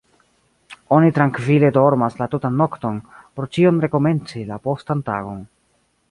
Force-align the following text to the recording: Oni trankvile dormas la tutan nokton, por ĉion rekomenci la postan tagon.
Oni 0.95 1.11
trankvile 1.17 1.67
dormas 1.75 2.15
la 2.21 2.27
tutan 2.31 2.57
nokton, 2.61 2.97
por 3.39 3.47
ĉion 3.57 3.77
rekomenci 3.85 4.45
la 4.53 4.57
postan 4.69 5.05
tagon. 5.11 5.45